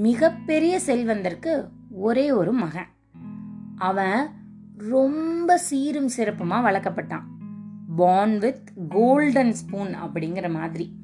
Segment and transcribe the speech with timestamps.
[0.00, 2.86] மிகப்பெரிய செல்வந்தருக்கு ஒரே ஒரு மகன்.
[3.76, 4.26] அவன்
[4.76, 7.22] ரொம்ப சீரும் சிறப்புமா வளர்க்கப்பட்டான்.
[7.96, 10.94] பார்ன் வித் கோல்டன் ஸ்பூன் அப்படிங்கிற மாதிரி.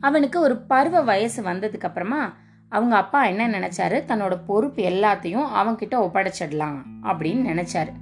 [0.00, 2.36] அவனுக்கு ஒரு பருவ வயசு வந்ததுக்கு அப்புறமா
[2.68, 4.02] அவங்க அப்பா என்ன நினைச்சாரு?
[4.08, 7.92] தன்னோட பொறுப்பு எல்லாத்தையும் அவன்கிட்ட ஒப்படைச்சிடலாம் அப்படின்னு நினைச்சாரு.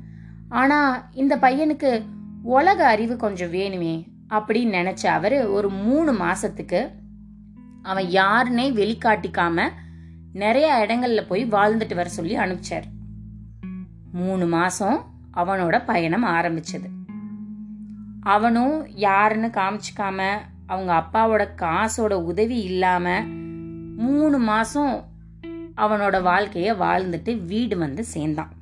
[0.49, 2.03] ஆனா இந்த பையனுக்கு
[2.43, 6.89] உலக அறிவு கொஞ்சம் வேணுமே அப்படின்னு நினைச்ச அவரு ஒரு மூணு மாசத்துக்கு
[7.83, 9.71] அவன் யாருன்னே வெளிக்காட்டிக்காம
[10.33, 12.83] நிறைய இடங்கள்ல போய் வாழ்ந்துட்டு வர சொல்லி அனுப்பிச்சார்.
[14.13, 16.89] மூணு மாசம் அவனோட பயணம் ஆரம்பிச்சது.
[18.21, 23.21] அவனும் யாருன்னு காமிச்சிக்காம அவங்க அப்பாவோட காசோட உதவி இல்லாம
[23.97, 25.05] மூணு மாசம்
[25.77, 28.53] அவனோட வாழ்க்கைய வாழ்ந்துட்டு வீடு வந்து சேர்ந்தான்.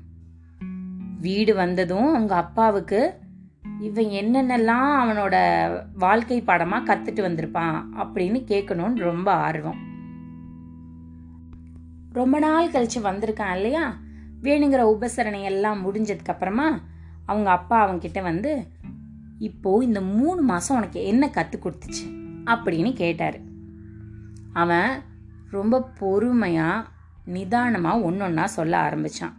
[1.21, 3.19] வீடு வந்ததும் அவங்க அப்பாவுக்கு
[3.81, 7.83] இவன் என்னென்னலாம் அவனோட வாழ்க்கை பாடமா கத்துட்டு வந்திருப்பான்?
[7.97, 9.89] அப்படின்னு கேட்கணும்னு ரொம்ப ஆர்வம்.
[12.13, 13.99] ரொம்ப நாள் கழிச்சு வந்திருக்கான் இல்லையா?
[14.43, 16.81] வேணுங்கிற உபசரணை எல்லாம் முடிஞ்சதுக்கு அப்புறமா
[17.27, 18.67] அவங்க அப்பா அவன்கிட்ட வந்து
[19.39, 22.11] இப்போ இந்த மூணு மாசம் உனக்கு என்ன கத்து கொடுத்துச்சு?
[22.45, 23.41] அப்படின்னு கேட்டாரு.
[24.53, 25.03] அவன்
[25.51, 26.85] ரொம்ப பொறுமையா
[27.27, 29.33] நிதானமா ஒன்னொன்னா சொல்ல ஆரம்பிச்சான்.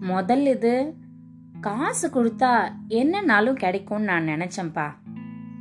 [0.00, 0.94] முதல் இது
[1.60, 4.92] காசு கொடுத்தா என்னன்னாலும் கிடைக்கும்னு நான் நினைச்சேன்ப்பா.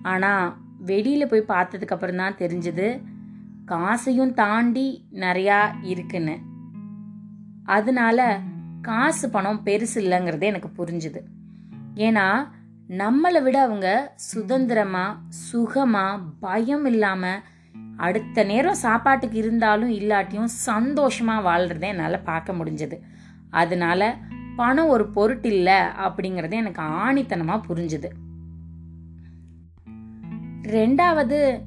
[0.02, 3.02] ஆனா வெளியில போய் பார்த்ததுக்கு அப்புறம் தான் தெரிஞ்சது
[3.68, 6.40] காசையும் தாண்டி நிறையா இருக்குன்னு.
[7.64, 8.40] அதனால
[8.82, 11.20] காசு பணம் பெருசு இல்லைங்கிறது எனக்கு புரிஞ்சுது.
[11.96, 12.48] ஏன்னா
[12.90, 15.22] நம்மளை விட அவங்க சுதந்திரமா
[15.54, 17.40] சுகமா பயம் இல்லாம
[17.98, 23.00] அடுத்த நேரம் சாப்பாட்டுக்கு இருந்தாலும் இல்லாட்டியும் சந்தோஷமா வாழ்றத என்னால் பார்க்க முடிஞ்சது.
[23.50, 24.18] அதனால
[24.56, 28.10] பணம் ஒரு பொருட்டு இல்லை அப்படிங்கிறது எனக்கு ஆணித்தனமா புரிஞ்சுது.
[30.62, 31.62] ரெண்டாவது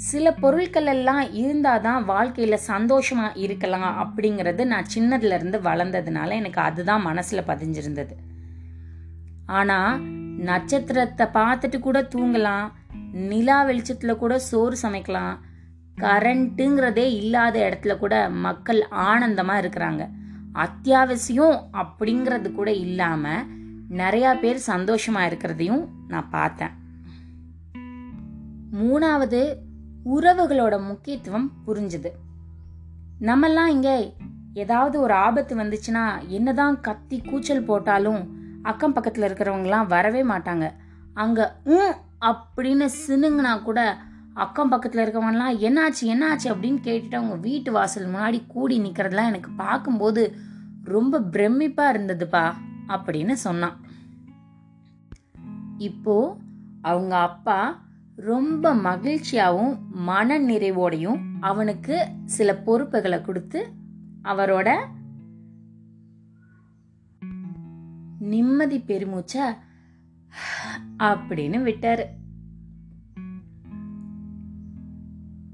[0.00, 7.40] சில பொருட்கள் எல்லாம் இருந்தாதான் வாழ்க்கையில சந்தோஷமா இருக்கலாம் அப்படிங்கிறது நான் சின்னதுல இருந்து வளர்ந்ததுனால எனக்கு அதுதான் மனசுல
[7.46, 8.14] பதிஞ்சிருந்தது.
[9.46, 9.98] ஆனா
[10.38, 12.70] நட்சத்திரத்தை பார்த்துட்டு கூட தூங்கலாம்
[13.12, 15.38] நிலா வெளிச்சத்துல கூட சோறு சமைக்கலாம்
[16.00, 20.08] கரண்ட்டுங்கிறதே இல்லாத இடத்துல கூட மக்கள் ஆனந்தமா இருக்கிறாங்க.
[20.54, 23.42] அத்தியாவசியம் அப்படிங்கிறது கூட இல்லாம
[23.88, 26.78] நிறைய பேர் சந்தோஷமா இருக்கிறதையும் நான் பார்த்தேன்.
[28.72, 29.54] மூணாவது
[30.10, 32.10] உறவுகளோட முக்கியத்துவம் புரிஞ்சுது.
[33.20, 34.10] நம்மெல்லாம் இங்க
[34.54, 40.70] ஏதாவது ஒரு ஆபத்து வந்துச்சுன்னா என்னதான் கத்தி கூச்சல் போட்டாலும் அக்கம் பக்கத்துல இருக்கிறவங்கலாம் வரவே மாட்டாங்க.
[41.14, 43.96] அங்க உம் அப்படின்னு சினுங்கன்னா கூட
[44.34, 46.44] அக்கம் பக்கத்துல இருக்கவங்கலாம் என்னாச்சு என்னாச்சு?
[46.44, 50.34] அப்படின்னு கேட்டுட்டு அவங்க வீட்டு வாசல் முன்னாடி கூடி நிற்கிறதெல்லாம் எனக்கு பார்க்கும்போது
[50.84, 52.52] ரொம்ப பிரமிப்பா இருந்ததுப்பா
[52.88, 53.80] அப்படின்னு சொன்னான்.
[55.78, 56.36] இப்போ
[56.82, 57.80] அவங்க அப்பா
[58.20, 63.72] ரொம்ப மகிழ்ச்சியாகவும் மன நிறைவோடையும் அவனுக்கு சில பொறுப்புகளை கொடுத்து
[64.24, 64.68] அவரோட
[68.18, 69.34] நிம்மதி பெருமூச்ச
[70.98, 72.04] அப்படின்னு விட்டாரு.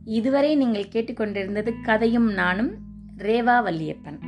[0.04, 2.72] இதுவரை நீங்கள் கேட்டுக்கொண்டிருந்தது கதையும் நானும்
[3.18, 4.25] ரேவா வல்லியப்பன்